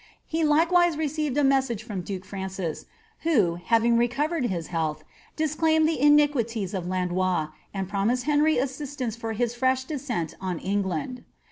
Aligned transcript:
He 0.25 0.43
likewise 0.43 0.97
received 0.97 1.37
a 1.37 1.43
message 1.43 1.83
from 1.83 2.01
duke 2.01 2.25
Francis, 2.25 2.87
who, 3.19 3.59
having 3.63 3.97
recovered 3.99 4.45
his 4.45 4.69
health, 4.73 5.03
disclaimed 5.35 5.87
the 5.87 6.01
iniquities 6.01 6.73
of 6.73 6.85
Landois, 6.87 7.51
and 7.71 7.87
promised 7.87 8.23
Henry 8.23 8.57
assistance 8.57 9.15
for 9.15 9.33
his 9.33 9.53
fresh 9.53 9.83
descent 9.83 10.33
on 10.41 10.57
England. 10.57 11.23